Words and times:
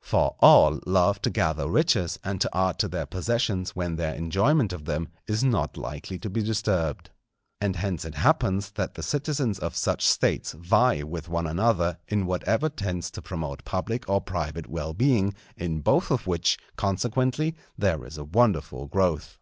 For 0.00 0.36
all 0.40 0.80
love 0.86 1.20
to 1.20 1.28
gather 1.28 1.68
riches 1.68 2.18
and 2.24 2.40
to 2.40 2.48
add 2.56 2.78
to 2.78 2.88
their 2.88 3.04
possessions 3.04 3.76
when 3.76 3.96
their 3.96 4.14
enjoyment 4.14 4.72
of 4.72 4.86
them 4.86 5.08
is 5.26 5.44
not 5.44 5.76
likely 5.76 6.18
to 6.20 6.30
be 6.30 6.42
disturbed. 6.42 7.10
And 7.60 7.76
hence 7.76 8.06
it 8.06 8.14
happens 8.14 8.70
that 8.70 8.94
the 8.94 9.02
citizens 9.02 9.58
of 9.58 9.76
such 9.76 10.08
States 10.08 10.52
vie 10.52 11.02
with 11.02 11.28
one 11.28 11.46
another 11.46 11.98
in 12.08 12.24
whatever 12.24 12.70
tends 12.70 13.10
to 13.10 13.20
promote 13.20 13.66
public 13.66 14.08
or 14.08 14.22
private 14.22 14.66
well 14.66 14.94
being; 14.94 15.34
in 15.58 15.80
both 15.82 16.10
of 16.10 16.26
which, 16.26 16.56
consequently, 16.76 17.54
there 17.76 18.02
is 18.06 18.16
a 18.16 18.24
wonderful 18.24 18.86
growth. 18.86 19.36